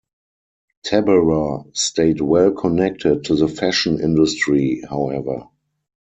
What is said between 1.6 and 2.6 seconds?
stayed well